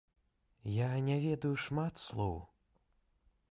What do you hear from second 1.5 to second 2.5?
шмат слоў.